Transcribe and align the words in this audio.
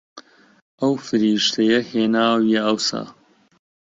ئەو 0.79 0.93
فریشتەیە 1.07 1.79
هێناویە 1.91 2.61
ئەوسا 2.65 3.03